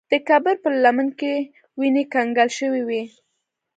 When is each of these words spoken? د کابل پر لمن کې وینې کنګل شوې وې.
د 0.11 0.13
کابل 0.27 0.55
پر 0.63 0.73
لمن 0.83 1.07
کې 1.19 1.33
وینې 1.79 2.03
کنګل 2.13 2.49
شوې 2.57 2.81
وې. 2.87 3.03